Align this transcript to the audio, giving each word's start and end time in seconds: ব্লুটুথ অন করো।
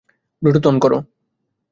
ব্লুটুথ 0.41 0.65
অন 0.67 0.75
করো। 0.79 0.97